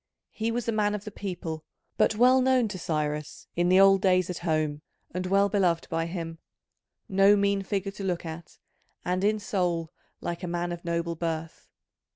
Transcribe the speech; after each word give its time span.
He 0.31 0.49
was 0.49 0.67
a 0.67 0.71
man 0.71 0.95
of 0.95 1.03
the 1.03 1.11
people, 1.11 1.63
but 1.95 2.15
well 2.15 2.41
known 2.41 2.67
to 2.69 2.79
Cyrus 2.79 3.45
in 3.55 3.69
the 3.69 3.79
old 3.79 4.01
days 4.01 4.31
at 4.31 4.39
home 4.39 4.81
and 5.11 5.27
well 5.27 5.47
beloved 5.47 5.87
by 5.91 6.07
him: 6.07 6.39
no 7.07 7.35
mean 7.35 7.61
figure 7.61 7.91
to 7.91 8.03
look 8.03 8.25
at, 8.25 8.57
and 9.05 9.23
in 9.23 9.37
soul 9.37 9.91
like 10.19 10.41
a 10.41 10.47
man 10.47 10.71
of 10.71 10.83
noble 10.83 11.15
birth. 11.15 11.69